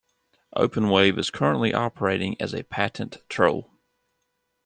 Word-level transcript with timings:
Openwave 0.55 1.19
is 1.19 1.29
currently 1.29 1.75
operating 1.75 2.35
as 2.41 2.55
a 2.55 2.63
patent 2.63 3.17
troll. 3.29 3.69